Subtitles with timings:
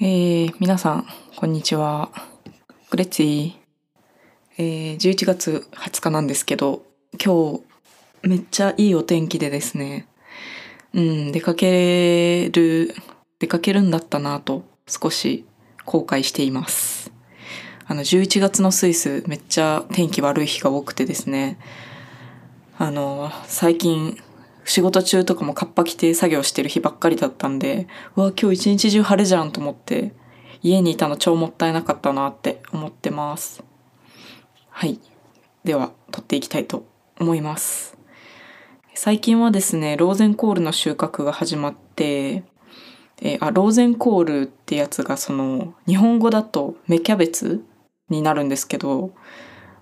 [0.00, 2.12] えー、皆さん、こんにちは。
[2.88, 3.54] グレッツィ
[4.56, 6.84] えー、11月20日なんですけど、
[7.20, 7.60] 今
[8.22, 10.06] 日、めっちゃいいお天気でですね、
[10.94, 12.94] うん、出かける、
[13.40, 15.44] 出かけるんだったなと、少し
[15.84, 17.10] 後悔しています。
[17.88, 21.58] あの、11月のスイス、めっちゃ天気悪い日が多くてですね、
[22.78, 24.16] あの、最近、
[24.68, 30.12] 仕事中とかもカッパ着て作業してる日ばっかりだったんで、うわ、今日一日中晴れじゃんと思って、
[30.62, 33.64] 家にいたの超もったいなかったなって思ってます。
[34.68, 35.00] はい。
[35.64, 36.86] では、撮っていきたいと
[37.18, 37.96] 思います。
[38.94, 42.44] 最近はですね、ローゼンコールの収穫が始まって、
[43.22, 47.64] えー、あ、ローゼンコールってやつがその、日本語だと芽キャベツ
[48.10, 49.12] になるんですけど、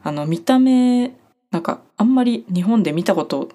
[0.05, 1.13] あの、見た目、
[1.51, 3.49] なんか、あんまり日本で見たこと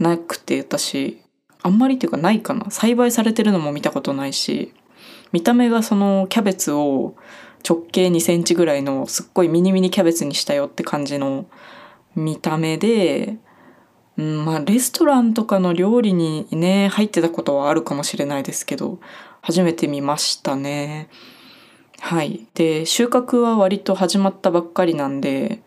[0.00, 1.20] なくて私
[1.62, 4.72] あんまりっていうかないかな栽培されてるのも見たことないし
[5.30, 7.14] 見た目がそのキャベツを
[7.68, 11.46] 直径2センチぐらいのすっごいミニミニキャベツにしたよって感じの
[12.16, 13.36] 見た目で、
[14.16, 18.98] うん、まあレストランとかの料理にね入ってたことはあるかもしれないですけど
[19.42, 21.08] 初めて見ましたね。
[22.00, 22.46] はい。
[22.54, 25.62] で収穫は割と始まったばっかりなんで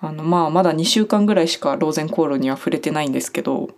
[0.00, 3.70] あの、まあ、まだ2週間ぐらいしかローゼンコールには触れてないんですけど、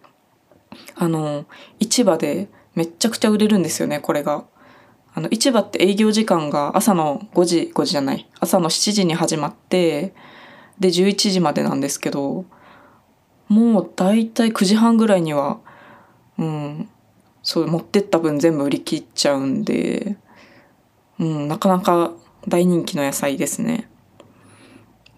[0.97, 1.47] あの、
[1.79, 4.45] 市場でめっちゃくちゃ売れるんですよね、これが。
[5.15, 10.15] あの、市場って営業時間が朝の5時、5時じゃない、朝の7時に始まって、
[10.79, 12.45] で、11時までなんですけど、
[13.49, 15.59] もうだいたい9時半ぐらいには、
[16.39, 16.89] うん、
[17.43, 20.17] そう、持ってった分全部売り切っちゃうんで、
[21.19, 22.13] うん、なかなか
[22.47, 23.88] 大人気の野菜ですね。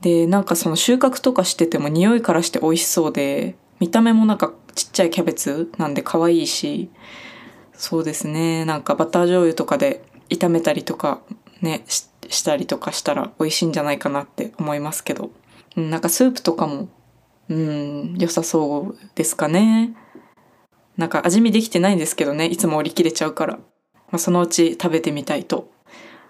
[0.00, 6.90] でなんかその収穫とかしてても匂いからして美味しそうで見た目もなんかちっちゃいキャベツなんで可愛いし
[7.72, 8.64] そうですね。
[8.66, 11.22] なんかバター醤油とかで炒めたりとか
[11.62, 15.30] ねしたりとかしたら美味しいんじゃないかなって思いますけど、
[15.76, 16.88] うん、なんかスープとかも
[17.48, 19.94] うん良さそうですかね。
[20.96, 23.62] なんか味見できてないんですけどねいつも売り切れちゃうから、ま
[24.12, 25.72] あ、そのうち食べてみたいと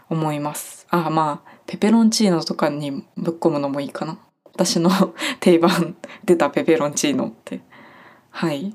[0.08, 0.86] 思います。
[0.90, 4.18] あまあペペロンチーノとかにぶっ込むのもいいかな。
[4.44, 4.90] 私の
[5.38, 5.94] 定番
[6.24, 7.60] 出たペペロンチーノって。
[8.30, 8.74] はい。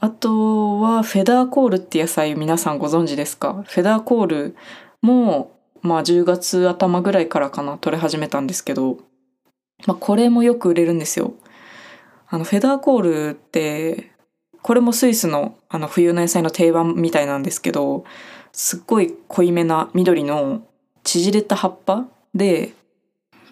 [0.00, 3.64] あとはフェダーコールって野菜皆さんご存知ですか？
[3.66, 4.56] フェダーコール
[5.00, 8.98] もまあ10月頭ぐらいからかな取れ始めたんですけど、
[9.86, 11.32] まあ、これもよく売れるんですよ。
[12.28, 14.10] あのフェダーコールって
[14.60, 18.04] これもスイスのあの冬の野菜の定番みたいなんですけど
[18.52, 20.60] すっごい濃いめな緑の
[21.06, 22.06] 縮れた葉っぱ？
[22.34, 22.74] で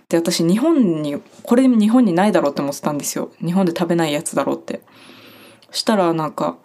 [0.09, 3.31] で私日本にこれ日本にないだろうって思ってたんですよ。
[3.43, 4.83] 日本で食べないやつだろうって。
[5.71, 6.59] したらなんか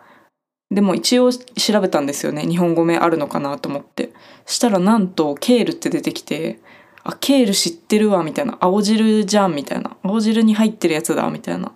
[0.72, 2.44] でも一応調べたんですよね。
[2.44, 4.12] 日本語名あるのかなと思って。
[4.46, 6.60] したらなんとケールって出てきて
[7.04, 8.58] あケール知ってるわみたいな。
[8.60, 9.96] 青汁じゃんみたいな。
[10.04, 11.72] 青汁に入ってるやつだみたいな。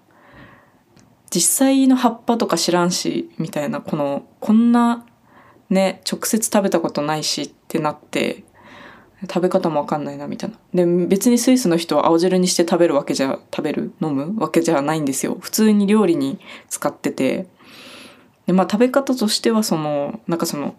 [1.29, 3.79] 実際の葉っぱとか知らんしみたいな。
[3.79, 5.06] このこんな
[5.69, 8.44] ね直接食べたことないしってなって
[9.23, 10.57] 食べ方もわかんないなみたいな。
[10.73, 15.38] で別にスイスの人は青汁にして食べるわけじゃ食べる飲むわけじゃないんですよ。
[15.39, 16.39] 普通に料理に
[16.69, 17.47] 使ってて。
[18.45, 20.75] でまあ食べ方としてはそのなんかその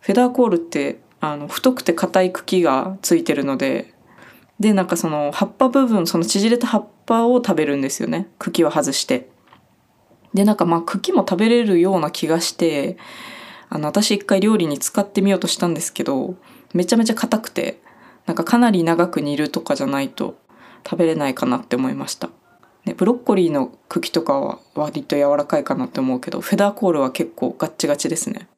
[0.00, 3.94] フェダーコールってあの太くて硬い茎がついてるので。
[4.60, 8.26] でなんかその葉っぱ部分その縮れた葉っぱを食べるんですよね。
[8.38, 9.30] 茎を外して。
[10.34, 12.96] でなんかまあ茎も食べれるような気がして
[13.70, 16.34] あの私一回料理に使ってみようとしたんですけど
[16.74, 17.80] めちゃめちゃ硬くて
[18.26, 20.38] なんかかなり長く煮るとかじゃないと
[20.84, 22.30] 食べれないかなって思いました。
[22.84, 28.48] ね、ブロッコリーの茎とかは割と柔らかいかなって思うけどフェダーコールは結構ガッチガチですね。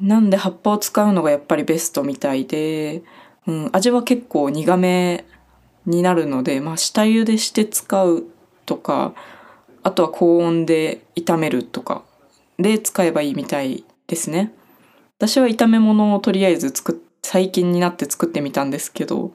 [0.00, 3.02] なんで葉っぱを使うのがやっぱりベストみたいで、
[3.46, 5.24] うん、味は結構苦め
[5.86, 8.24] になるので、まあ、下茹でして使う
[8.66, 9.14] とか
[9.82, 12.02] あとは高温で炒めるとか
[12.58, 14.52] で使えばいいみたいですね。
[15.18, 16.94] 私は炒め物をとりあえず作っ
[17.26, 19.32] 最近になって作ってみたんですけど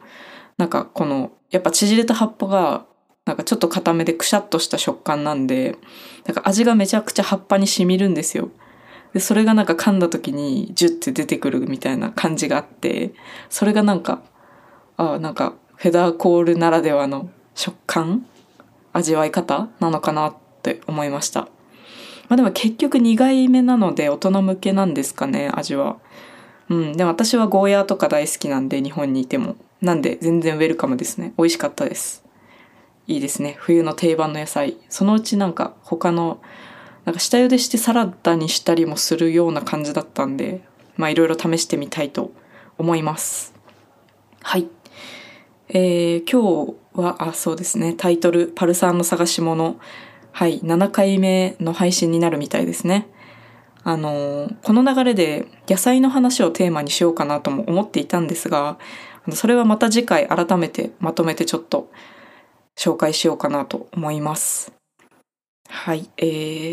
[0.57, 2.85] なんかこのやっぱ縮れた葉っぱが
[3.25, 5.75] なんかちょっと固めでくしゃっとした食感なんで
[6.25, 8.49] なんか味がめちゃくちゃ葉っぱにしみるんですよ。
[9.13, 13.13] でそれがなんか噛んだ時にジュッて出てくるみたいな感じがあって
[13.49, 14.21] それがなんか
[14.95, 18.25] あなんかフェダーコールならではの食感
[18.93, 21.41] 味わい方なのかなって思いました。
[21.41, 25.97] まあでも結局苦いめなので大人向けなんですかね味は。
[26.71, 29.57] うん、でも私はゴーヤーとか大好きなんで日本にいても。
[29.81, 31.33] なんで全然ウェルカムですね。
[31.37, 32.23] 美味しかったです。
[33.07, 33.57] いいですね。
[33.59, 34.77] 冬の定番の野菜。
[34.87, 36.39] そのうちなんか他の
[37.03, 40.61] なんか下茹でしてサラダにしたりもするような感じだったんで
[40.95, 42.31] まあいろいろ試してみたいと
[42.77, 43.53] 思います。
[44.41, 44.69] はい。
[45.67, 47.95] えー、今日はあそうですね。
[47.97, 49.77] タイトル「パルサーの探し物」
[50.31, 50.61] はい。
[50.61, 53.09] 7回目の配信になるみたいですね。
[53.83, 58.77] あのこの流れで野菜の話をテーマにしようかなとも思っていたんですが
[59.33, 61.91] それはまた次回改めてまとめてちょっと
[62.77, 64.71] 紹介しようかなと思います。
[65.67, 66.25] はい、え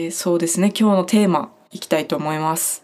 [0.08, 2.82] ー、そうですね今日のテーマいきたいと思います。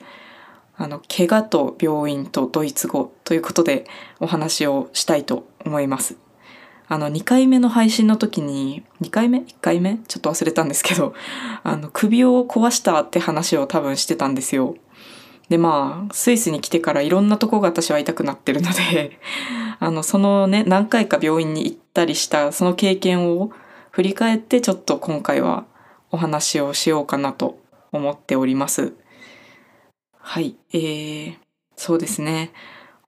[0.77, 3.87] あの怪我と病院とドイツ語ということで
[4.21, 6.24] お話をしたいと思います。
[6.87, 9.99] あの2回目の配信の時に2回目？1回目？
[10.07, 11.15] ちょっと忘れたんですけど
[11.63, 14.77] あの首を壊したって話を多分してたんですよ。
[15.49, 19.19] でまあスイスに来てからいろんなとこが私は痛くなってるので
[19.79, 23.51] あのそのね何回か病院に行ったりしたその経験を
[23.91, 25.65] 振り返ってちょっと今回は
[26.11, 27.59] お話をしようかなと
[27.93, 28.95] 思っております。
[30.19, 31.35] はい、えー、
[31.77, 32.51] そうですね。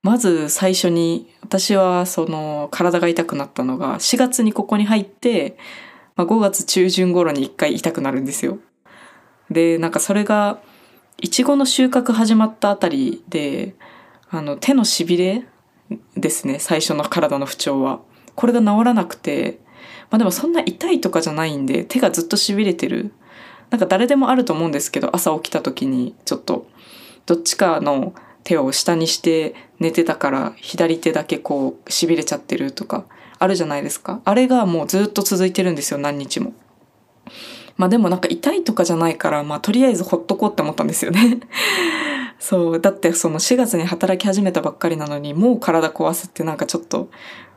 [0.07, 5.59] まず最初に私はその体が痛くなったのが4月にここに入って、
[6.15, 8.61] まあ、5月中旬頃に1回痛くなるんですよ。
[9.51, 10.61] でなんかそれが
[11.21, 13.75] いちごの収穫始まったあたりで
[14.31, 15.45] あの手のしびれ
[16.17, 17.99] ですね最初の体の不調は。
[18.37, 19.59] これが治らなくて
[20.11, 23.13] まあでもそんな痛いとかじゃないんで手がずっとしびれてる
[23.71, 26.69] なんか誰でもあると思うんですけど朝起きた時にちょっと
[27.25, 28.15] どっちかの
[28.47, 33.05] 手を下にして寝てたから左手だけこうしびれちゃってるとか
[33.41, 34.21] あるじゃないですか。
[34.25, 36.53] あれがもうずっと続いてるんですよ何日も。
[37.77, 41.41] まあでもなんか痛いとかじゃないからまあとりあえずほっとこうって思ったんですよね。
[42.39, 42.81] そう。
[42.81, 47.11] だってその4月に働き始めたばっかりなのにもう体壊すってなんかちょっと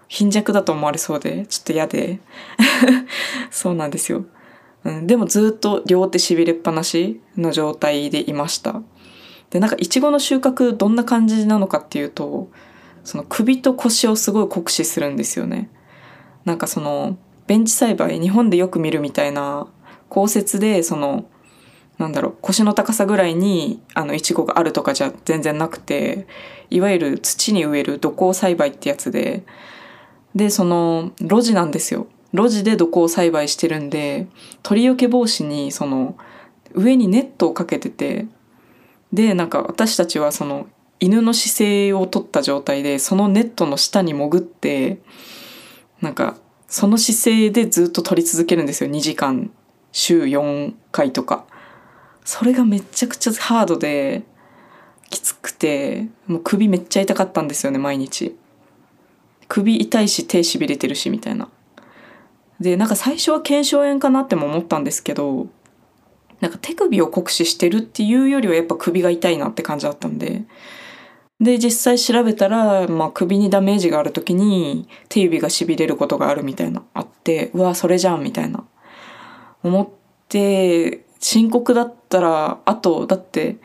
[0.07, 2.19] 貧弱だと思われそうでちょっと嫌で。
[3.51, 4.25] そうなんですよ、
[4.85, 8.81] うん、でもずっと両手しびれっぱなしの状態でいました。
[9.50, 12.50] でなんかいちごの収穫どんな感じなのかっていうと
[13.04, 15.69] その首と腰をすごい酷使するんですよね。
[16.46, 17.18] なんかその
[17.48, 19.68] ベンチ栽培日本でよく見るみたいな
[20.10, 21.25] 降雪でその
[21.98, 26.28] なんだろう腰の高さぐらいにあのいちごがあるとかじゃ全然なくて
[26.69, 29.44] いわゆる土に植える土耕栽培ってやつで
[30.34, 34.28] でその路地なんですよ路地で土耕栽培してるんで
[34.63, 36.16] 鳥よけ防止にその
[36.74, 38.28] 上にネットをかけてて
[39.13, 40.67] でなんか私たちはその
[41.00, 45.00] 犬の姿勢を取った状態でそのネットの下に潜って
[46.01, 48.89] なんかその姿勢でずっと撮り続けるんですよ。
[48.89, 49.51] 2時間。
[49.91, 51.45] 週4回とか。
[52.23, 54.21] それがめちゃくちゃハードで
[55.09, 58.38] きつくてもう首めっちゃ痛かったんですよね毎日。
[59.47, 61.50] 首痛いし手しびれてるしみたいな。
[62.59, 65.47] でなんか最初は腱鞘炎かなっても思ったんですけど
[66.39, 70.44] なんか手首を酷使してるっていうよりはやっぱ首が痛いなって感じだったんで。
[71.39, 78.65] で、実際調べたら、まあ首にダメージがある時に手指が痺れることがあるみたいな、あって、うわ、それじゃんみたいな。
[79.63, 79.89] 思っ
[80.27, 83.57] て、深刻だったら、あと、だって、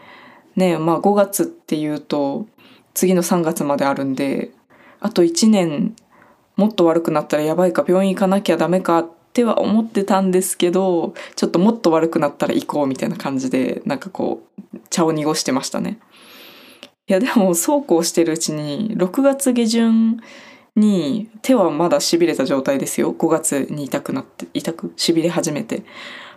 [0.56, 2.47] ね、まあ5月っていうと、
[2.94, 4.53] 次の3月まであるんで、
[5.00, 5.97] あと1年
[6.56, 15.99] もっと悪くなったらやばいか病院行かなきゃダメかっっては思ってたんですけどちょっともっと悪くなったら行こうみたいな感じでなんかこう茶を濁してましたね。
[17.09, 20.20] いやでもそうこうしてるうちに6月下旬
[20.77, 25.82] に手はまだしびれた状態ですよ5月に痛くなって痛くしびれ始めて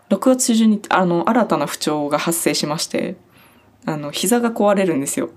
[0.09, 3.15] 6月中旬にあの新たな不調が発生しまして
[3.85, 5.29] あの膝が壊れるんですよ。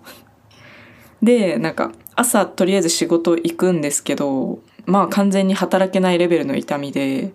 [1.23, 7.32] でなんか朝とりあえず仕事行くんですけどまあ完全に働けないレベルの痛みで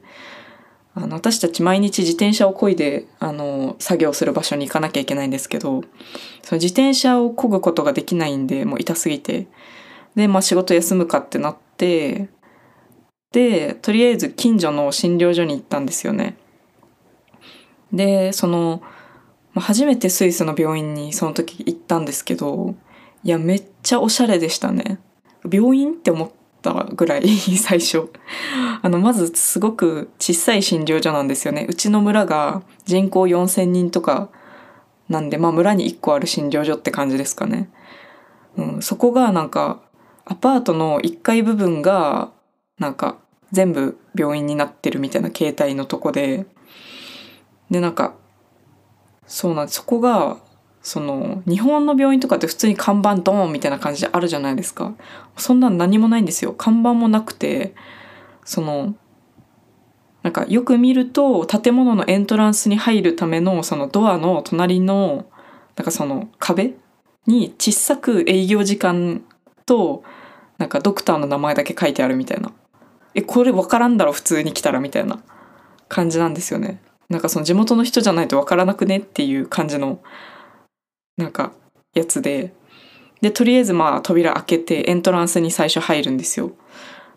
[0.93, 5.81] あの私たち毎日自転車を漕いであの作業する場所に行かなきゃいけないんですけど
[6.41, 9.47] その自転車を漕ぐことができないんでもう痛すぎて
[10.15, 12.29] で、まあ、仕事休むかってなって
[13.33, 16.37] でとりあえず近所の診療所に行ったんですよね。
[17.91, 18.81] でその
[19.55, 22.75] 初めてスイスの病院にその時行ったんですけど
[23.23, 24.99] いやめっちゃおしゃれでしたね。
[25.51, 26.31] 病院って思っ
[26.65, 28.09] たぐらい 最初。
[28.81, 31.65] あのまずすごく小さい診療所なんですよね。
[31.69, 34.29] うちの村が人口4,000人とか
[35.09, 37.69] なんでまあ村に1個ある診療所って感じですかね、
[38.57, 39.79] うん、そこがなんか
[40.25, 42.31] アパートの1階部分が
[42.79, 43.17] なんか
[43.51, 46.45] 全部病院になってるみたいな形態のとこで。
[47.71, 48.13] でなんか
[49.25, 50.37] そうなんそこが
[50.85, 54.93] その日本の病院とかって普通に看板ドーンみたいな感じであるじゃないですか。
[55.35, 56.53] そんな何もないんですよ。
[56.53, 57.73] 看板もなくて
[58.43, 58.93] その
[60.21, 65.25] なんかよく見ると建物のエントランスに入るためのそのドアの隣の
[65.75, 66.75] なんかその壁
[67.25, 69.23] に小さく営業時間
[69.65, 70.03] と
[70.59, 72.51] なんかドクターの名前だけ書いてあるみたいな。
[73.15, 75.17] えこれ分からんだろ普通に来たらみたいな
[75.89, 76.79] 感じなんですよね。
[77.09, 79.99] なんかその地元の人じゃないと分からなくねっていう感じの
[81.17, 81.53] なんか
[81.93, 82.53] やつで。
[83.21, 86.51] でとりあえずまあ扉開けてエントランスに最初入るんですよ。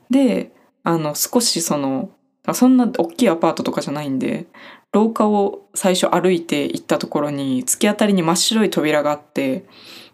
[0.09, 0.53] で
[0.85, 2.11] あの少しその
[2.55, 4.47] そんな大きいアパートとかじゃないんで
[4.93, 9.67] 廊下を最初歩いて行ったところに突き当たりに真っ白い扉があって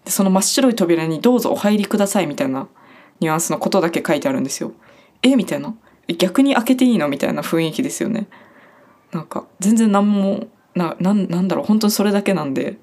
[0.04, 2.66] でその真っ白い扉に「どうぞお入りください」みたいな
[3.20, 4.72] ニュアンスのことだけ書いてあるんですよ。
[5.22, 5.36] え？
[5.36, 5.76] みたいな。
[6.18, 7.08] 逆に開けていいの？
[7.08, 8.26] みたいな雰囲気ですよね。
[9.12, 11.66] なんか全然何もななんなんだろう。
[11.66, 12.78] 本当にそれだけなんで。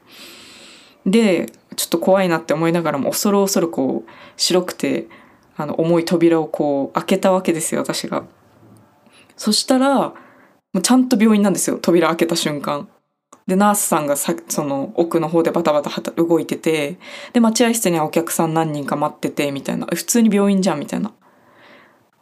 [1.06, 5.08] でちょっと怖いなって思いながらも恐る恐るこう白くて
[5.58, 8.24] あの重い扉をこう開けたわけですよ私が。
[9.38, 10.14] そしたらも
[10.76, 12.88] うちゃんと病院なんですよ扉開けた瞬間。
[13.48, 16.98] でナースさんがさその奥の方でバタバタ動いてて
[17.34, 21.12] で待合室にはお客さん何人か待っててみたいな普通に病院じゃんみたいな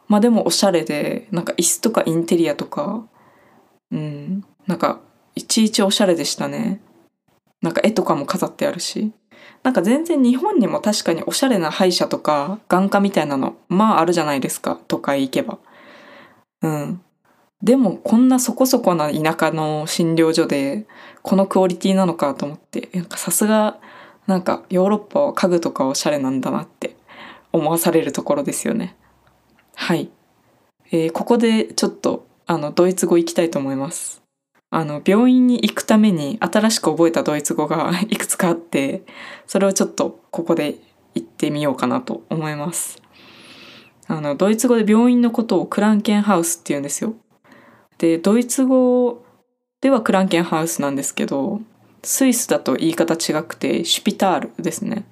[0.08, 3.04] まあでもおしゃれでなんか椅子とかインテリアとか
[3.92, 5.00] うんなんか
[5.34, 6.80] いちいちおしゃれでしたね
[7.62, 9.12] なんか絵とかも飾ってあるし。
[9.62, 14.80] なんか全然日本にも確かにおしゃれな歯医者とか眼科みたいなのまああるじゃないですか。
[14.88, 15.58] 都会行けば。
[16.62, 17.02] うん。
[17.62, 20.86] でもこんなそこそこな田舎の診療所で
[21.22, 22.88] このクオリティなのかと思って。
[22.94, 23.78] なんかさすが
[24.26, 26.96] なんかヨーロッパは家具とかおしゃれなんだなって
[27.52, 28.96] 思わされるところですよね。
[29.74, 30.10] はい、
[30.92, 34.19] えー、ここでちょっとあのドイツ語行きたいと思います。
[34.70, 39.04] あの病院に行くために新しく覚えたドイツ語が いくつかあって
[39.46, 40.78] それをちょっとここで
[41.14, 43.02] 言ってみようかなと思います。
[44.06, 47.14] あのドイツ語で病院のことをクランケンハウスって言うんですよ。
[47.98, 49.24] でドイツ語
[49.80, 51.60] ではクランケンハウスなんですけど
[52.02, 55.04] スイスだと言い方違くてシュピタールですね。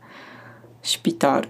[0.82, 1.48] シュピタール。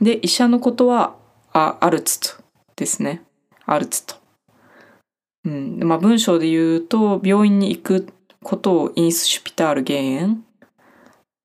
[0.00, 1.16] で医者のことは
[1.52, 2.42] アアルツト
[2.76, 3.22] ですね。
[3.66, 4.21] アルツト
[5.44, 5.80] うん。
[5.82, 8.08] まあ文章で言うと病院に行く
[8.42, 10.44] ことをインスシュピタール減塩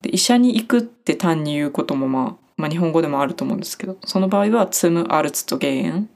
[0.01, 6.10] で医者に行くって単に言うこともまあ、まあ、日本語でもあると思うんですけどその場合はツムアルツト減塩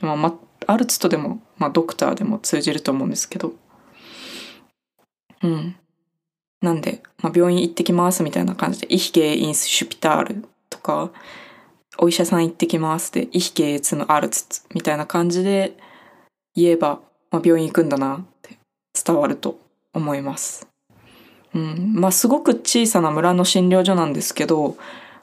[0.00, 3.52] まあ、まアルツトでも、まあ、ドクターでも通じると思うんですけど。
[5.42, 5.76] うん。
[6.60, 11.10] なんで、まあ、病院行ってきますみたいな感じで「イヒゲインスシュピタール」とか
[11.98, 15.78] 「お医者さん行ってきます」で「イヒゲツムアルツツ」みたいな感じで
[16.54, 18.58] 言えば、まあ、病院行くんだなって
[19.04, 19.58] 伝わると
[19.92, 20.66] 思います。
[21.54, 24.76] うんまあ、すごく小さな村の診療所なんですけど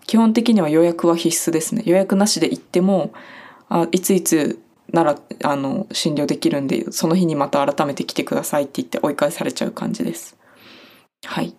[0.05, 3.13] 基本的には予約は必須ですね予約なしで行っても
[3.69, 4.59] あいついつ
[4.91, 10.37] ならあの診療できるんでその日にまた改めて来てくださいって言って追い返されちゃう感じです。
[11.25, 11.55] はい。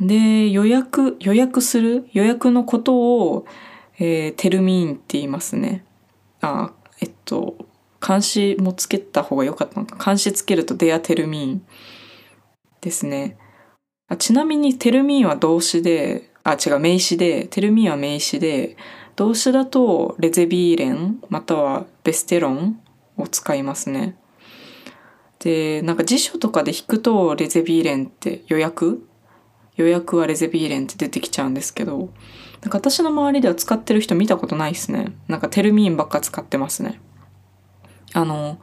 [0.00, 2.08] で予約予約する？
[2.12, 3.46] 予約のことを、
[3.98, 5.84] えー、テルミーンって言いますね。
[6.40, 7.56] あえっと
[8.06, 11.66] 監視もつけた方が良かったのか監視つけるとデアテルミーン
[12.80, 13.38] ですね。
[14.08, 18.76] あちなみにテルミーンは動詞であ違う名詞でテルミーンは名詞で
[19.16, 22.80] 動詞だとレゼビーレンまたはベステロン
[23.16, 24.18] を使いますね。
[25.38, 29.06] でなんか辞書とかで引くとレゼビーレンって予約？
[29.76, 32.10] 予約はレゼビーレンって出てきちゃうんですけど
[32.60, 37.00] なんか私の周りでは使ってる人見たことないですねなんかテルミーンばっか使ってますね
[38.14, 38.58] あの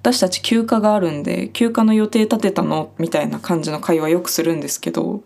[0.00, 5.22] 私たち休暇があるんで休暇の予定立てたのみたいな感じの会話よくするんですけど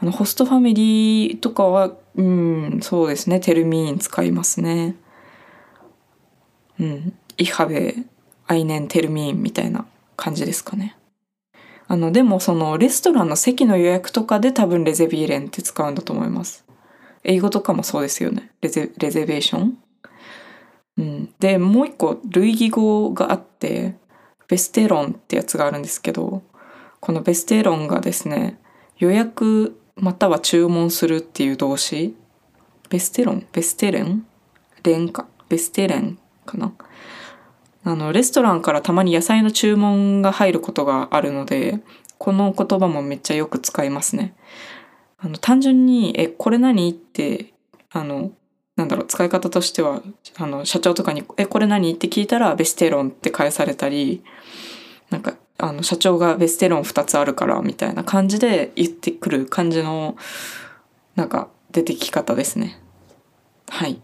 [0.00, 4.96] あのホストファミリーとかはうんそうですねテルミーン使いますね。
[6.80, 7.94] うんイハベ
[8.46, 10.96] アイネンテルミーンみたいな感じですかね。
[11.86, 16.64] あのでもそのレストランの席の予約とかで多分レゼビーレンって使うんだと思います。
[17.24, 18.52] 英語とかもそうですよね。
[18.60, 19.78] レゼレゼベーション。
[20.98, 23.94] うん、でもう一個類義語があって
[24.48, 26.42] ベステロンってやつがあるんですけど
[27.00, 28.58] このベステロンがですね
[28.98, 32.16] 予約または注文するっていう動詞
[32.90, 34.26] ベステロンベステレン？
[34.82, 35.26] レンか？
[35.48, 36.72] ベステレンかな？
[37.84, 41.78] あのレストランからたまに野菜の注文が入ることがあるので
[42.18, 44.34] この言葉もめっちゃよく使いますね。
[45.18, 47.52] あの単純に「えこれ何?」って
[47.90, 48.32] あの
[48.78, 50.02] なんだろう使い方としては
[50.36, 54.22] あの社長とかに「えこれ何?」って聞いたら「ベステロン」って返されたり
[55.10, 60.16] なんかあの社長がベステロン2つあるからみたいな感じで言ってくる感じの
[61.16, 62.80] なんか出てき方ですね。
[63.68, 64.00] はい。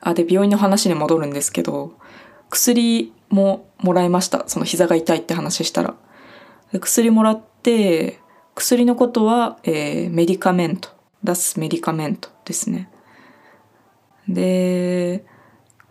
[0.00, 1.92] あで病院の話に戻るんですけど
[2.48, 5.94] 薬ももらいましたその膝が痛いって話したら。
[6.80, 8.18] 薬もらって
[8.54, 10.88] 薬のことは、えー、メディカメント
[11.22, 12.90] 出すメディカメントですね
[14.28, 15.24] で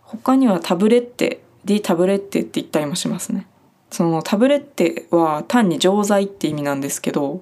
[0.02, 3.46] 他にはタブレッテ D タブレッテって言ったりもしますね。
[3.90, 7.40] そのタブレッテは単に錠剤って意味なんですけど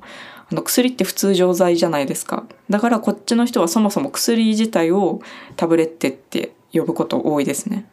[0.50, 2.44] あの薬って普通錠剤じゃないですか。
[2.70, 5.20] だからこっちの人はそもそも薬自体を
[5.56, 7.86] タブレッテって呼ぶこと多いですね。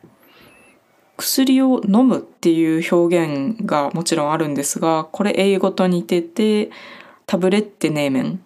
[1.18, 6.72] 薬を飲むっていう表現がもちろんあるんですがこれ英語と似てて
[7.28, 8.44] タブレッテネーメン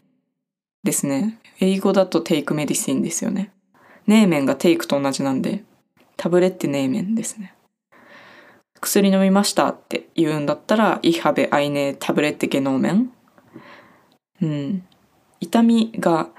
[0.83, 1.39] ですね。
[1.59, 3.51] 英語だとテイクメディシンですよね。
[4.07, 5.63] ネーメンがテイクと同じなんで
[6.17, 7.55] タブレッテネーメンですね
[8.85, 13.11] 薬飲みましたって言うんだったら、イハベアイネタブレッテゲノーメン。
[14.41, 14.87] うん。
[15.39, 16.29] 痛みが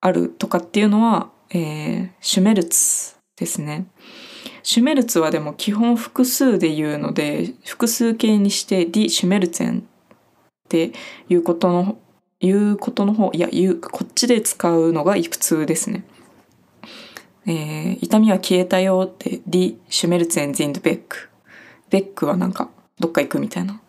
[0.00, 3.86] あるとかっていうのは、えー、シュメルツですね。
[4.62, 9.82] シュメルツはでも基本複数で言うので、複数形にしてディ・シュメルツェンっ
[10.68, 10.92] て
[11.28, 11.98] いうことの、
[12.40, 16.04] 言うことの方、いや、言う、こっちで使うのが普通ですね。
[17.46, 21.28] えー、痛みは消えたよって、ディ・シュメルツェン・ゼンドベック。
[21.90, 23.80] ベックはなんかどっか行くみたいな。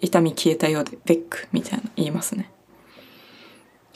[0.00, 2.50] 痛み消えたようでベックみたいな言いますね。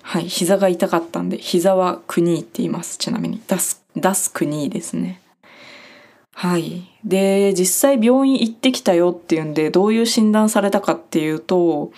[0.03, 2.97] はい膝が痛かったんで膝はクニーって言います。
[2.99, 3.43] ちなみに。
[3.47, 5.21] 出す出すクニーですね。
[6.33, 6.89] はい。
[7.05, 11.93] で実際病院行ってきたよっていうんでどういう診断されたかっていうと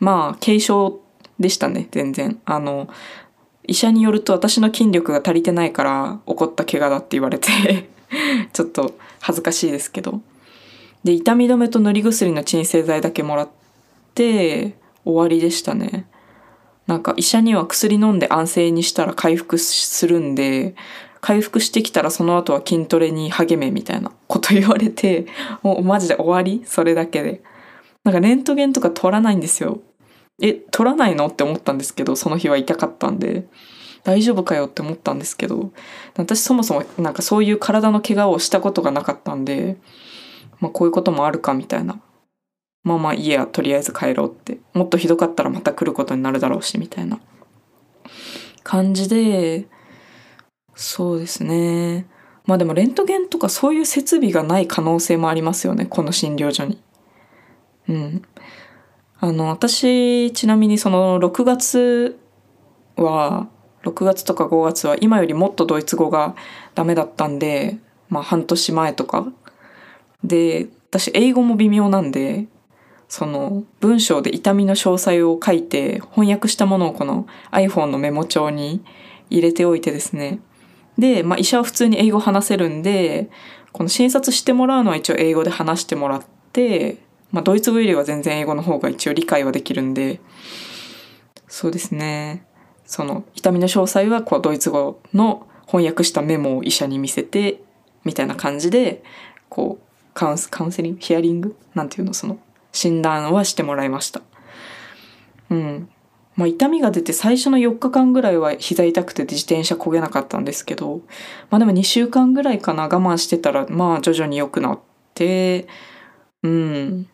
[0.00, 1.00] まあ軽症
[1.38, 2.40] でしたね全然。
[2.46, 2.88] あの
[3.66, 7.48] 医者によると私の筋力が足りてないから起こった怪我だって言われて
[8.52, 10.20] ちょっと恥ずかしいですけど。
[11.04, 13.48] で痛み止めと塗り薬の鎮静剤だけもらっ
[14.14, 16.06] て終わりでしたね。
[16.88, 20.74] なんか医者には薬飲んで安静にしたら回復するんで
[21.20, 25.26] 回復してきたらその後は筋トレに励めみたいなこと言われて
[25.62, 26.62] もうマジで終わり？
[26.66, 27.42] それだけで。
[28.04, 29.80] なんかレントゲンとか取らないんですよ。
[30.40, 31.26] え取らないの？
[31.26, 33.46] って思ったんですけどその日は痛かったんで
[34.04, 35.72] 大丈夫かよって思ったんですけど
[36.16, 39.76] 私そもそもなんかそういう体の怪我をしたことがなかったんで
[40.58, 42.00] まあ、こういうこともあるかみたいな。
[42.82, 44.58] まあまあいいやとりあえず帰ろうって。
[44.72, 47.20] もっとひどかったらまた来ることになるだろうしみたいな。
[48.62, 49.66] 感じで
[50.74, 52.06] そうですね。
[52.46, 56.80] まあでもレントゲンとかそういう設備がない可能性もありますよねこの診療所に。
[57.88, 58.22] うん。
[59.18, 62.18] あの私ちなみにその6月
[62.96, 63.48] は
[63.82, 66.34] 6月とか5月は今よりもっとドイツ語が
[66.74, 69.26] ダメだったんでまあ半年前とか。
[70.24, 72.46] で私英語も微妙なんで
[73.08, 78.82] その文章で痛みの詳細を書いて翻訳したものをこの iPhone のメモ帳に
[79.30, 80.40] 入れておいてですね。
[80.98, 83.30] で、まあ、医者は普通に英語話せるんで
[83.72, 86.96] この診察してもらうのは一応英語で話してもらって、
[87.32, 90.20] まあ、ドイツ語よりは全然英語の方が一応理解はできるんで
[91.48, 92.46] そうですね。
[92.84, 97.62] その痛みの詳細はこうドイツ語の翻訳したメモを医者に見せて
[98.04, 99.02] みたいな感じで
[99.48, 101.00] こうカウンスカウンセリング？
[101.00, 101.56] ヒアリング？
[101.74, 102.14] なんていうの？
[102.14, 102.38] その
[102.72, 104.22] 診断はしてもらいました。
[105.50, 105.88] うん。
[106.36, 111.00] まあ痛みが出て最初の4日間ぐらいは膝痛くて自転車焦げなかったんですけど
[111.50, 112.84] まあでも2週間ぐらいかな。
[112.84, 114.80] 我慢してたらまあ徐々に良くなっ
[115.14, 115.66] て
[116.42, 117.08] うん。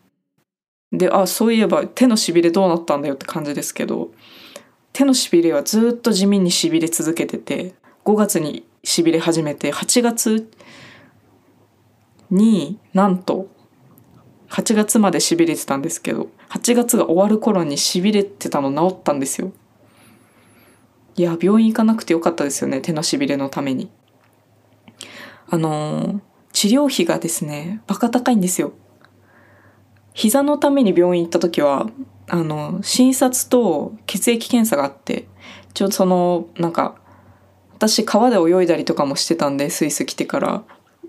[0.93, 4.11] であそういえば手のしびれどうなったんだよって感じですけど
[4.93, 7.73] 手のしびれはずっと地味にしびれ続けてて
[8.05, 10.49] 5月にしびれ始めて8月
[12.29, 13.47] になんと
[14.49, 19.51] 8月までしびれてたんですけど8月が終わる頃にしびれてたの治ったんですよ。
[21.15, 23.89] いや病院行かなくてよかったですよね手のしびれのために。
[25.49, 28.73] あの治療費がですねバカ高いんですよ。
[30.13, 31.89] 膝のために病院行った時は
[32.27, 35.27] あの診察と血液検査があって
[35.73, 36.95] ちょうどそのなんか
[37.73, 40.63] 私川で泳いだりとかもしてたんでスイス来てから。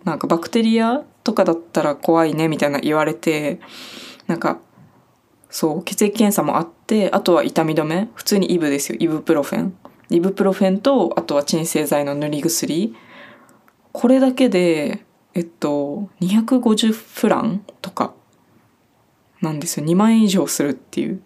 [0.05, 3.59] なんかバクテリアとかだったら怖いねみたいな言われて
[4.27, 4.61] なんか
[5.51, 8.09] そう血液検査もあってあとは痛み止め。
[8.15, 8.99] 普通にイブですよ。
[9.01, 9.75] イブプロフェン。
[10.11, 12.95] イブプロフェンとあとは鎮静剤の塗り薬。
[13.93, 17.65] これだけでえっと250フラン
[19.45, 21.23] なんですよ2万円以上するっていう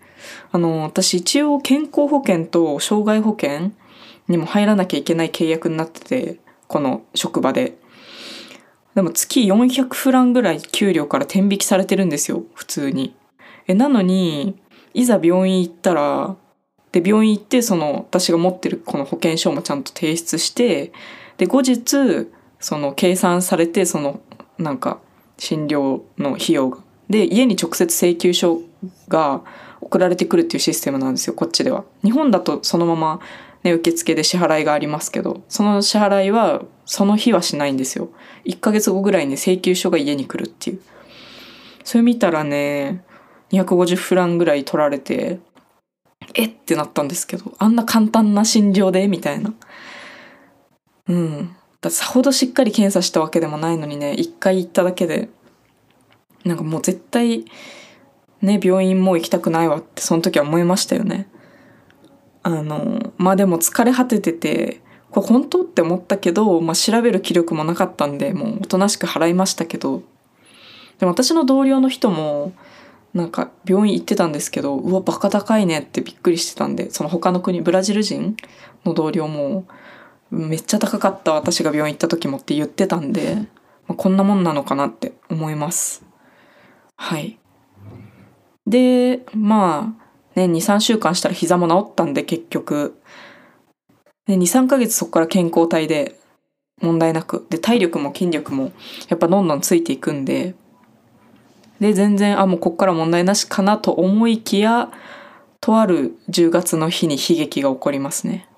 [0.52, 3.70] あの私一応健康保険と障害保険
[4.28, 7.78] にも入らなきゃいけない契約になっててこの職場で
[8.94, 13.14] でも月400フランぐらい給料から転引きされてるんですよ普通に。
[13.68, 14.58] えなのに
[14.92, 16.36] いざ病院行ったら
[16.90, 20.92] で病院行ってその私が持ってるこの保険証もちゃんと提出して
[21.36, 22.28] で後日
[22.58, 24.20] その計算されてその
[24.58, 24.98] なんか
[25.36, 26.87] 診療の費用が。
[27.08, 28.60] で家に直接請求書
[29.08, 29.42] が
[29.80, 31.84] 送られてくるっていうシステムなんですよこっちでは。
[32.02, 33.20] 日本だとそのまま、
[33.62, 38.10] ね、受付で支払いがありますけどその支払いはその日はしないんですよ。
[38.44, 40.80] 1ヶ月後ぐらいに請求書が家に来るっていう。
[41.84, 43.04] それ見たらね
[43.52, 45.38] 250フランぐらい取られて
[46.34, 49.08] えってなったんですけどあんな簡単な診療で？
[49.08, 49.54] みたいな。
[51.08, 51.56] うん。
[51.80, 55.28] ださほどしっかり検査したわけでもないのにね一回行っただけで
[56.44, 57.44] なんかもう絶対
[58.40, 61.28] ね病院もう行きたくないわってその時は思いましたよね。
[62.42, 70.02] あのまあでも疲れ果てててこれ本当って思ったけど、まあ、調べる気力もなかったんでもうおとなしく払いましたけど。
[70.98, 72.52] でも私の同僚の人も
[73.14, 78.36] なんか病院行ってたんですけどうわバカ高いねってびっくりしてたんでその他の国ブラジル人
[78.84, 79.66] の同僚も
[80.30, 83.36] めっちゃ高かった私が病院行った時もって言ってたんで、
[83.86, 86.04] まあ、こんなもんなのかなって思います。
[86.98, 87.38] はい。
[88.66, 89.94] でま
[90.34, 93.00] あね23週間したら膝も治ったんで結局。
[94.28, 96.20] 23ヶ月そこから健康体で
[96.82, 98.72] 問題なくで体力も筋力も
[99.08, 100.54] やっぱどんどんついていくんで。
[101.80, 104.90] で全然あもうこっから問題なしかなと思いきや
[105.60, 108.48] とある10月の日に悲劇が起こりますね。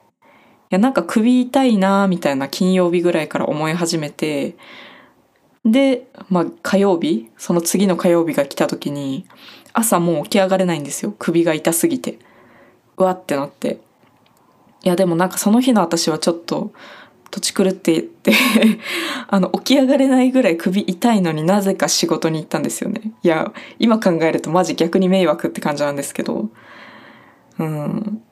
[0.71, 4.57] いやなんか首痛いなみたいな金曜日ぐらいから思い始めて
[5.65, 9.27] で、まあ、火曜日その次の火曜日が来た時に
[9.73, 11.15] 朝もう起き上がれないんですよ。
[11.19, 12.19] 首が痛すぎて。
[12.97, 13.81] うわってなって。
[14.83, 16.73] いやでもなんかその日の私はちょっと
[17.31, 18.33] 土地狂って言って
[19.29, 23.13] あの起き上がれないぐらい首痛いのになぜか仕事に行ったんですよね。
[23.23, 26.49] いや今考えるとマジ逆に迷惑って感じなんですけど。
[27.59, 28.23] うん。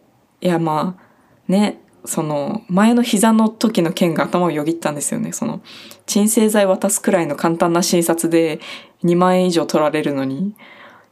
[0.40, 1.80] いやまあね。
[2.04, 5.32] その前の膝の時の件が頭をよぎったんですよね。
[5.32, 5.60] その
[6.06, 8.60] 鎮静剤渡すくらいの簡単な診察で
[9.04, 10.54] 2万円以上取られるのに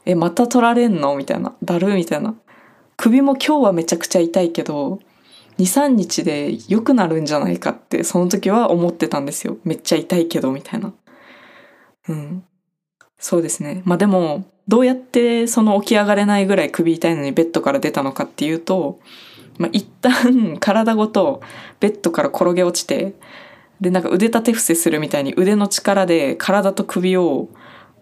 [0.05, 1.17] えまた取られんの？
[1.17, 2.35] みたいなだるみたいな。
[2.97, 5.01] 首も今日はめちゃくちゃ痛いけど
[5.59, 9.59] 23日で良くなるんじゃないかってその時は思ってたんですよ。
[9.65, 10.93] めっちゃ痛いけどみたいな。
[12.09, 12.45] うん。
[13.19, 13.83] そうですね。
[13.85, 19.01] まあでもどうやってその起き上がれないぐらい首痛いのにベッドから出たのかっていうと、
[19.59, 21.41] まあ、一旦 体ごと
[21.81, 23.15] ベッドから転げ落ちて
[23.81, 27.49] でなんか腕立て伏せするみたいに腕の力で体と首を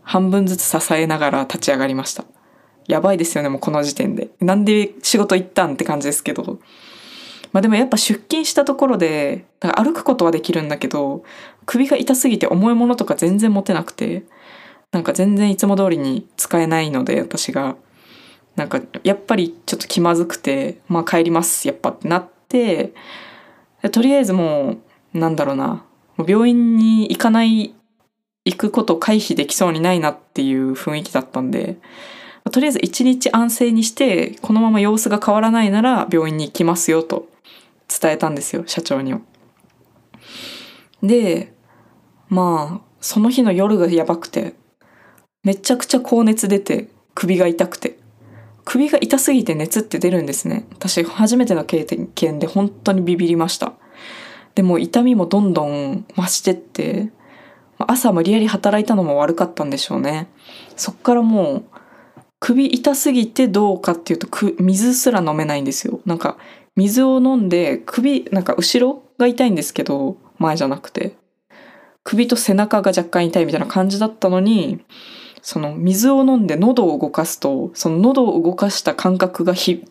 [0.02, 2.24] 半分ずつ支えながら立ち上がりました。
[2.86, 4.28] やばいですよねもうこの時点で。
[4.40, 6.58] なんで仕事行ったんって感じですけど。
[7.52, 11.22] まあでもやっぱ出勤したところで歩くことはできるんだけど
[11.66, 14.24] 首が痛すぎて重いものとか全然持てなくて
[14.90, 17.76] なんか全然いつも通りに使えないので私が。
[18.56, 22.94] なんかやっぱりちょっと気まずくてまあ帰りますやっぱってなって
[23.90, 24.76] とりあえずも
[25.14, 25.84] うなんだろうな
[26.26, 27.74] 病院に行かない
[28.44, 31.78] 行くこと回避できそうにないなっていう雰囲気だったんで
[32.52, 37.28] とりあえず一日安静にしてこのまま様子が変わらないなら病院に行きますよと
[37.88, 39.14] 伝えたんですよ社長に
[41.02, 41.54] で
[42.28, 44.54] まあその日の夜がやばくて
[45.42, 48.03] めちゃくちゃ高熱出て首が痛くて。
[48.64, 50.66] 首が痛すぎて熱って出るんですね。
[50.72, 53.74] 私初めての経験で本当にビビりました。
[54.54, 57.10] でも痛みもどんどん増してって
[57.78, 60.28] 朝無理やり働いたのも悪かったんでしょうね。
[60.76, 61.64] そっからもう
[62.40, 64.28] 首痛すぎてどうかっていうと
[64.60, 66.00] 水すら飲めないんですよ。
[66.04, 66.36] なんか
[66.76, 71.16] 水を飲んで首なんか後ろが痛いんですけど前じゃなくて
[72.02, 74.84] 首と背中が若干痛いみたいな感じだったのに
[75.46, 79.84] その水を飲んで喉を動かすとその喉を動かした感覚がひ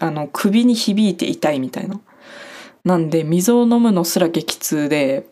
[0.00, 2.00] あの首に響いて痛いみたいな。
[2.84, 5.26] なんで水を飲むのすら激痛で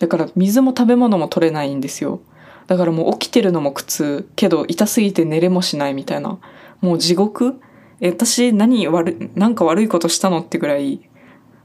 [0.00, 2.20] だから水も食べ物も取れないんですよ。
[2.66, 4.28] だからもう起きてるのも苦痛。
[4.34, 6.40] けど痛すぎて寝れもしないみたいな。
[6.80, 7.60] もう地獄？
[8.00, 11.08] え私何悪なんか悪いことしたのってぐらい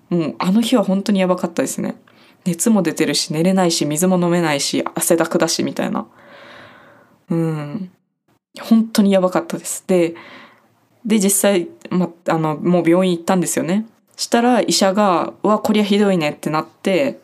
[0.10, 1.96] もうあの日は本当にやばかったですね。
[2.46, 6.06] 熱も出てるし寝れないし水も飲めないし汗だくだしみたいな。
[7.30, 7.92] うん。
[8.62, 9.84] 本当にやばかったです。
[9.88, 10.16] で
[11.06, 13.86] で実際、ま、あのもう病院行ったんですよね。
[14.16, 17.20] したら医者が「うわこりゃひどいね」ってなって、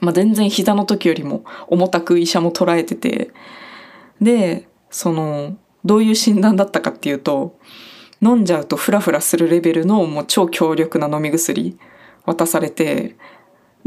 [0.00, 3.30] まあ、全然膝の時よりも重たく医者も捉えてて
[4.20, 7.58] でそのどういう診断だったかっていうと
[8.20, 11.78] 飲んじゃうとフラフラするレベルのもう超強力な飲み薬
[12.26, 13.16] 渡されて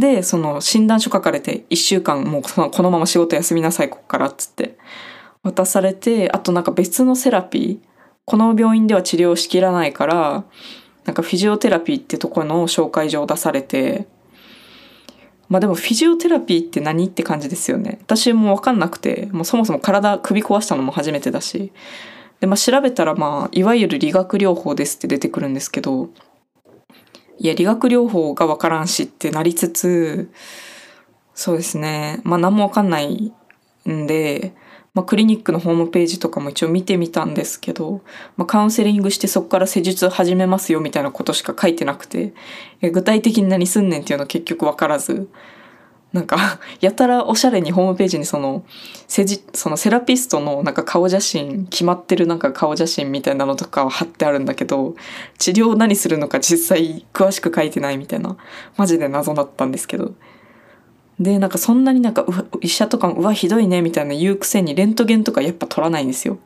[0.01, 4.77] でその診断書書かれて1週間もうこのまま仕事休みなさいこっからっつって
[5.43, 7.87] 渡されてあとなんか別のセラピー
[8.25, 10.43] この病院では治療しきらないから
[11.05, 14.07] なんかフィジオテラピーってところの紹介状を出されて
[15.49, 17.99] まあでもフィジオテラピーって何って感じですよね。
[18.03, 21.71] 私も分かんなくてもうそもそも体首壊したのも初めてだし。
[22.39, 26.09] で、まあ、調べたら、まあ、いわゆる理学療法ですって出てくるんですけど、
[27.41, 30.30] いや、理学療法がわからんしってなりつつ、
[31.34, 32.21] そうですね。
[32.23, 33.34] まあ、何もわかんない
[33.89, 34.54] んで、
[34.93, 38.01] まあ、クリニックのホームページとかも一応見てみたんですけど、
[38.38, 42.36] まあ、カウンセリングしてそこから施術始めますよみたいなことしか書いてなくて、
[42.91, 45.27] 具体的に何すんねんっていうの結局わからず、
[46.13, 48.63] なんか、 やたらおしゃれにホームページにその、
[49.08, 54.95] セジ、そのセラピストのなんか顔写真、決まってるなんか顔写真みたいなのとかは貼ってあるんだけど、
[55.38, 58.36] 治療何するのか実際詳しく書いてないみたいな、
[58.78, 60.13] マジで謎だったんですけど。
[61.19, 62.26] で、なんかそんなになんか、
[62.62, 66.39] 医者とかも、うわ、ひどいね、みたいな言うくせに、レントゲンとかやっぱ取らないんですよ。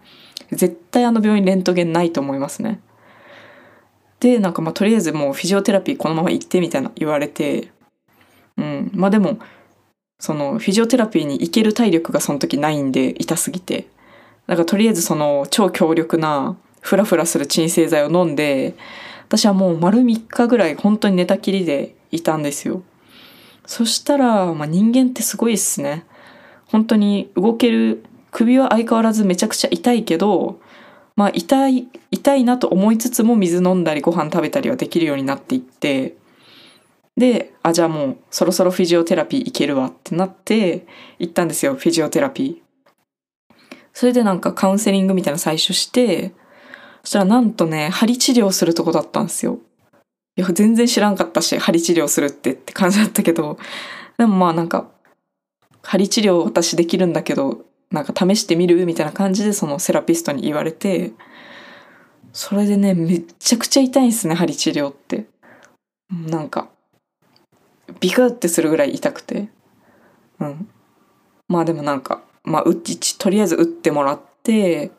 [0.51, 2.81] 絶対あの病院レントゲンないと思いますね。
[4.19, 7.71] で、なんかまあとりあえずもうフィジオテラピーこのまま行ってみたいな言われて、
[8.57, 8.91] うん。
[8.93, 9.39] まあでも、
[10.19, 13.87] そのフィジオテラピーに行ける体力がその時ないんで痛すぎて。
[14.47, 18.75] だからとりあえずその超強力なフラフラする鎮静剤を飲んで
[19.27, 22.83] 私はもう丸3日ぐらい本当に寝たきりでいたんですよ。
[23.65, 26.05] そしたら、まあ、人間ってすごいっすね。
[26.67, 30.59] 本当に動ける首は相変わらずめちゃくちゃ痛いけど
[31.15, 36.15] まあ痛い痛いなと思いつつも水飲んだりご飯食べたりはできるようになっていって
[37.17, 40.85] で、あ、じゃあもうそろそろフィジオテラピー行けるわってなって
[41.17, 43.55] 行ったんですよ、フィジオテラピー。
[43.93, 46.33] それでなんかカウンセリングみたいな最初して、
[47.03, 49.59] そしたらなんとね、針治療するとこだったんですよ。
[50.35, 53.57] いや、全然知らんかったし、針治療するってって感じだったけど、
[54.17, 54.89] でもまあなんか、
[55.81, 61.13] 針治療私できるんだけど、なんか試してみるみたいな感じでそのセラピストに言われて、
[62.33, 65.27] それでね、めっちゃくちゃ痛いんですね、針治療って。
[66.11, 66.69] なんか、
[67.99, 69.49] ビクってするぐらい痛くて。
[70.39, 70.69] うん。
[71.47, 74.91] まあでもなんか、まあ、うち、とりあえず打ってもらって、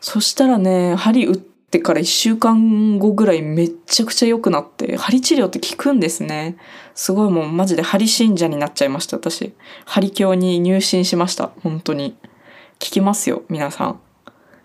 [0.00, 6.56] そしたらね、針打ってから1週間後ぐらいめっちゃくちゃ良くなって、針治療って効くんですね。
[6.94, 9.54] すごいもうマジで針信者になっちゃいました、私。
[9.84, 12.16] 針教に入信しました、本当に。
[12.22, 14.00] 効きますよ、皆さん。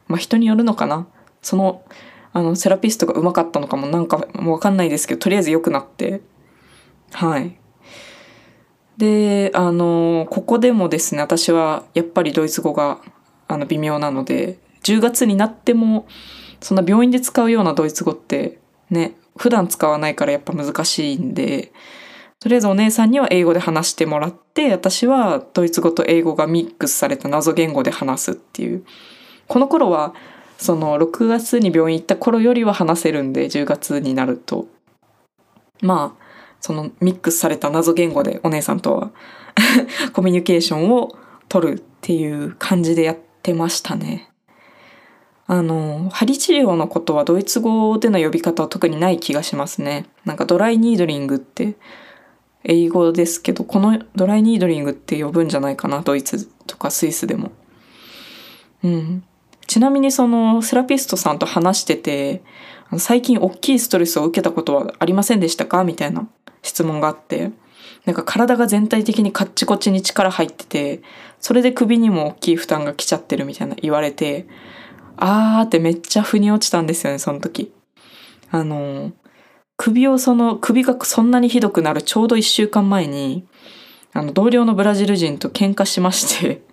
[0.08, 1.08] まあ人によるのかな。
[1.42, 1.84] その、
[2.34, 6.22] あの、セラピストが上手かったのかもなんかもうわかんないですけど、とりあえず良くなって、
[7.12, 7.58] はい。
[8.98, 13.00] で、あの、ここでもですね、私はやっぱりドイツ語が
[13.48, 16.08] あの微妙なので、10月になっても、
[16.62, 21.72] そんな病院で使うようなドイツ語ってね、普段使わないからやっぱ難しいんで、
[22.40, 28.84] とりあえずお姉さんには英語で話してもらって、私はドイツ語と英語がミックスされた謎言語で話すっていう。
[29.48, 30.14] この頃は、
[30.58, 34.68] その6月に病院行った頃よりは話せるんで、10月になると。
[35.82, 36.29] まあ、
[36.62, 39.12] そのミックスされた謎言語でお姉さんとは
[40.14, 41.16] コミュニケーションを
[41.48, 44.30] 取るっていう感じでやってましたね。
[45.52, 50.06] あの、針治療のことはドイツ語での呼び方は特にない気がしますね。
[50.24, 51.76] なんかドライニードリングって
[52.64, 57.52] 英語ですけど、このドライニードリングって呼ぶんじゃないかな、ドイツとかスイスでも。
[58.84, 59.24] うん。
[59.70, 62.42] ちなみにそのセラピストさんと話してて、
[62.98, 65.84] 最近大きいストレスを受けたことはありませんでしたか？
[65.84, 66.28] みたいな
[66.64, 67.52] 質問があって、
[68.04, 71.04] なんか体が全体的にカッチコチに力入ってて、
[71.40, 74.48] それで首にも大きい負担が来ちゃってるみたいな言われて、
[75.18, 77.72] あーってめっちゃ腑に落ちたんですよね、その時。
[78.50, 79.12] あの、
[79.78, 83.46] 首をその、首がそんなにひどくなるちょうど一週間前に、
[84.14, 86.64] あの、同僚のブラジル人と喧嘩しまして、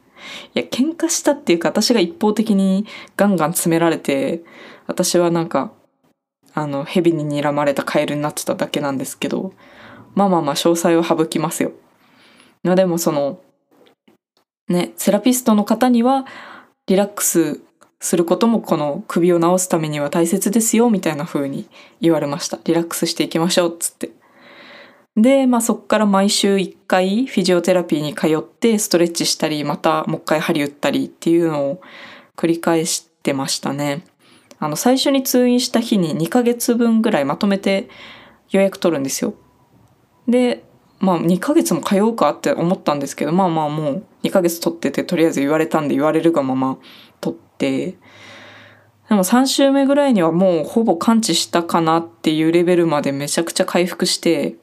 [0.55, 2.87] いや、喧嘩したっていうか、私が一方的に
[3.17, 4.43] ガンガン詰められて、
[4.87, 5.73] 私はなんか、
[6.55, 9.53] あの、蛇に睨まれたカエルになってただけなんですけど、
[10.15, 11.73] まあまあまあ詳細を省きますよ。
[12.63, 13.41] までもその、
[14.69, 16.27] ね、セラピストの方には
[16.87, 17.61] リラックス
[18.01, 21.69] することもこの首を治すためには大切ですよみたいな風に
[22.01, 22.59] 言われました。
[22.65, 24.11] リラックスしていきましょうっつって。
[25.17, 31.81] で、まあそっから毎週1回フィジオテラピーに通ってストレッチしたり、またもう一回針打ったりっていうのを
[32.37, 34.05] 繰り返してましたね。
[34.59, 37.89] あの最初に通院した日に2ヶ月分ぐらいまとめて
[38.51, 39.35] 予約取るんですよ。
[40.29, 40.65] で、
[40.99, 46.79] まあ2ヶ月も通うかって思ったんですけど、まあまあもう2ヶ月取っててとりあえず言われたんで言われるがまま
[47.23, 47.97] 取って、
[49.09, 54.57] でも3週目ぐらいにはもうほぼ完治したかなっていうレベルまでめちゃくちゃ回復して、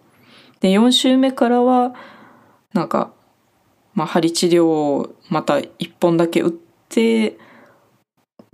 [0.64, 1.94] で4週目からは
[2.74, 3.14] なんか、
[3.94, 7.38] まあ針治療をまた1本だけ打って、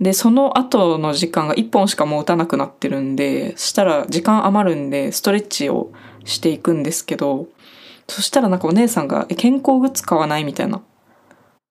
[0.00, 5.92] で、その後の時間が1本しかもう打たなくなってるんでそ、したら時間余るんで、ストレッチを
[6.24, 7.46] していくんですけど、
[8.08, 10.82] そしたらなんかお姉さんが、健康グッズ買わないみたいな、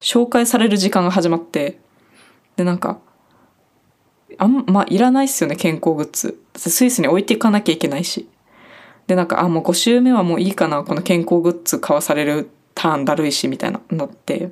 [0.02, 1.82] 紹介される時間が始まって、
[2.56, 3.00] で、なんか、
[4.38, 6.40] あんまあいらないっすよね健康グッズ。
[6.56, 8.30] スイスに置いていかなきゃいけないし。
[9.10, 10.84] でなんかあもう5週目はもういいかな。
[10.84, 14.52] この健康グッズ買わされるターンだるいしみたいなのって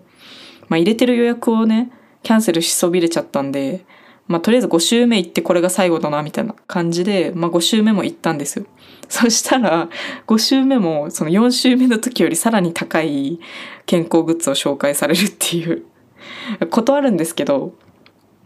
[0.67, 1.91] まあ入れてる予約をね
[2.23, 3.85] キャンセルしそびれちゃったんで
[4.27, 8.65] まあとりあえず5週目行ってこれが最後だなみたいな感じで、まあ、5週目も行ったんですよ。
[9.07, 9.89] そしたら
[10.25, 13.39] 5週目もその4週目の時よりさらに高い
[13.85, 15.83] 健康グッズを紹介されるっていう。
[16.71, 17.75] 断るんですけど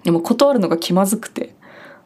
[0.04, 1.56] でも断るのが気まずくて。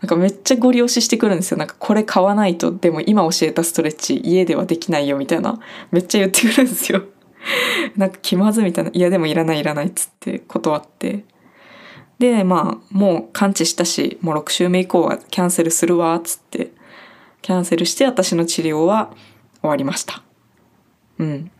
[0.01, 1.57] なんかめっちゃご利用ししてくるんですよ。
[1.57, 5.59] なんかこれ買わないとでも今教えたストレッチ家ではできないよみたいな。
[5.91, 7.03] めっちゃ言ってくるんですよ。
[7.95, 8.91] なんか気まずみたいな。
[8.93, 11.25] いやでもいらないいらないっつって断って。
[12.19, 16.71] でまあもう完治したしもう6週目以降はキャンセルするわっつって。
[17.41, 19.11] キャンセルして私の治療は
[19.61, 20.23] 終わりました。
[21.19, 21.51] うん。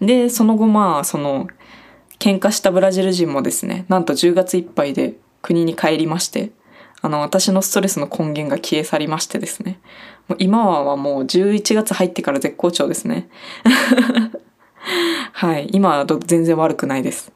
[0.00, 1.48] でその後まあその
[2.18, 6.50] 喧嘩したブラジル人もですねなんと10月いっぱいで国に帰りまして。
[7.04, 9.80] あの私のストレスの根源が消え去りましてですね。
[10.28, 13.28] もう今はもう11月入ってから絶好調ですね。
[15.32, 15.68] はい。
[15.72, 17.32] 今は全然悪くないです。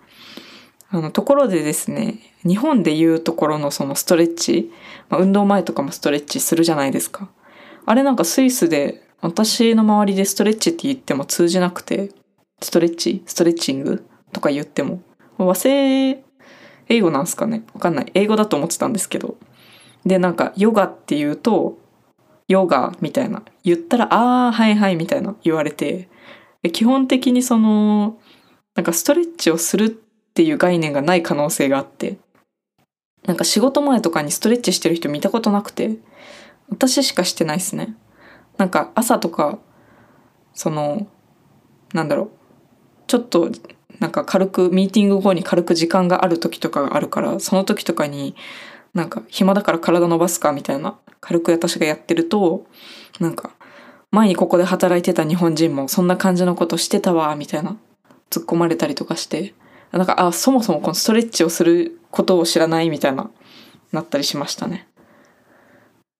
[0.88, 4.70] あのところでですね日本でいうところのそのストレッチ、
[5.08, 7.28] まあ、運動前とかもストレッチするじゃないですか。
[7.84, 12.10] あれなんかスイスで私の周りでストレッチって言っても通じなくて
[12.62, 15.02] ストレッチストレッチングとか言っても
[15.38, 16.22] 和製
[16.88, 17.64] 英語なんすかね？
[17.74, 18.12] わかんない。
[18.14, 19.36] 英語だと思ってたんですけど。
[20.06, 21.78] でなんかヨガって言うと
[22.48, 26.08] ヨガみたいな言ったらああはいはいみたいな言われて
[26.72, 28.18] 基本的にその
[28.76, 32.18] なんかストレッチをするっていう概念がない可能性があって
[33.26, 35.96] なんか仕事前とかにストレッチしてる人見たことなくて
[36.68, 37.96] 私しかしてないっすね。
[38.56, 39.58] なんか朝とか
[40.54, 41.06] その
[41.92, 42.30] なんだろう
[43.06, 43.50] ちょっと
[43.98, 48.34] なんか軽くミーティング後に軽く時間がある時とかがあるからその時とかに
[48.96, 52.66] なんか暇だから体伸ばすかみたいな軽く私がやってると
[53.20, 53.50] なんか
[54.10, 57.76] 前にここで働いてた日本人もそんな感じのことしてたわみたいな
[58.30, 59.54] 突っ込まれたりとかして
[59.92, 63.30] なんかあそもそもこのストレッチをすることを知らないみたいな
[63.92, 64.88] なったりしましたね。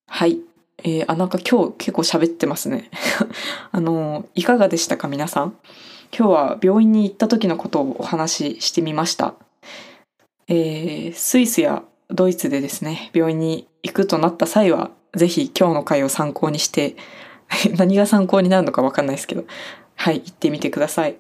[0.07, 0.39] はい。
[0.85, 2.91] えー、あなんか今日結構喋ってますね。
[3.73, 5.57] あのいかがでしたか皆さん？
[6.17, 9.35] 今日は病院に行った時のことをお話ししてみました。
[10.49, 16.97] えー、スイスやドイツでですね、病院に行くとなった際は、ぜひ今日の回を参考にして、
[17.77, 19.45] 何が参考になるのかわかんないですけど、
[19.97, 21.16] はい、行ってみてください。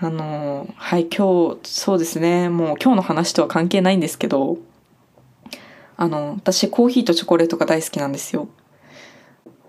[0.00, 4.58] あの、はい、今日、そうですね、もう今日の話とは関係ないんですけど、
[5.96, 8.48] あの、私コーヒーとチョコレートが大好きなんですよ。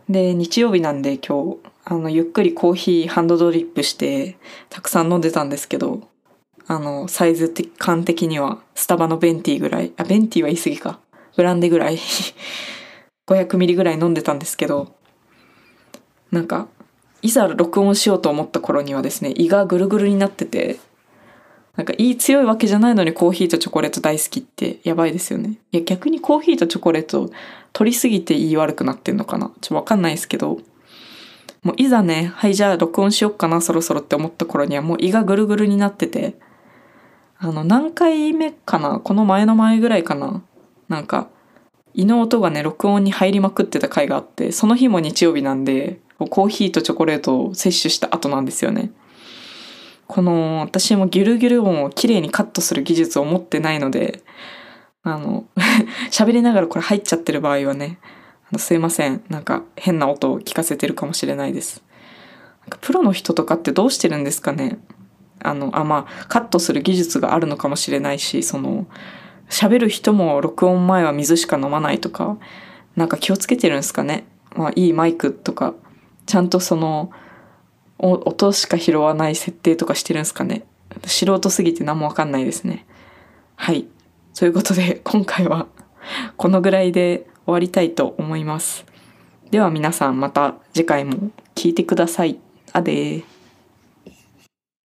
[0.09, 4.37] で、日曜日なんで今日、あの、ゆっくりコーヒーハンドドリップして、
[4.69, 6.01] たくさん飲んでたんですけど、
[6.71, 10.99] あの、サイズ感的には、スタバのベンティぐらい、あ、ベンティは言い過ぎか。
[11.36, 11.99] ブランデぐらい
[13.27, 14.93] 500ミリぐらい飲んでたんですけど、
[16.31, 16.69] なんか、
[17.21, 20.79] いざ録音しようと思った頃にはですね、胃がぐるぐるになってて、
[21.75, 25.57] なんか胃強いわけじゃないのにコーヒーとチョコレート大好きってやばいですよね。
[25.73, 27.31] いや逆にコーヒーとチョコレート
[27.73, 30.60] 取りすぎて胃悪くなってんのかなちょっとわかんないですけど、
[31.63, 36.36] もういざね、はいじゃあ録音しよっかなそろそろって思った頃にはもう胃がぐるぐるになってて、
[37.43, 38.99] あの何回目かな？
[38.99, 40.43] この前の前ぐらいかな？
[40.89, 41.27] なんか
[41.95, 48.91] 胃の音がね録音に入りまくってた回があってその日も日曜日なんでコーヒーとチョコレートを摂取した後なんですよね。
[50.06, 54.21] この私もギュルギュル音をきれいにカットする技術を持ってないので
[55.01, 55.45] あの
[56.12, 57.97] 喋りながらこれ入っちゃってる場合はね
[58.58, 59.23] すいません。
[59.30, 61.84] なんか変な音を聞かせてるかもしれないです。
[62.82, 64.77] プロの人とかってどうしてるんですかね？
[65.43, 68.88] あのあまあカットする技術があるのかもしれないしその
[69.49, 72.38] 喋る人も録音前は水しか飲まないとか
[72.95, 74.25] なんか気をつけてるんですかね、
[74.56, 75.73] まあ、いいマイクとか
[76.25, 77.12] ちゃんとその
[77.97, 80.63] 音しか拾わない設定とかしてるんですかね
[81.06, 82.86] 素人すぎて何もわかんないですね
[83.55, 83.88] はい
[84.34, 85.68] ということで今回は
[86.38, 88.86] このぐらいで終わりたいと思います。
[89.49, 92.39] では皆さんまた次回も聞いてください。
[92.72, 93.30] あでー。